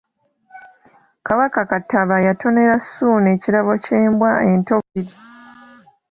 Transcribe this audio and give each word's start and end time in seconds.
Kabaka 1.27 1.59
Kattaba 1.69 2.15
yatonera 2.27 2.75
Ssuuna 2.83 3.27
ekirabo 3.35 3.71
ky’embwa 3.83 4.31
ento 4.51 4.75
bbiri. 4.83 5.13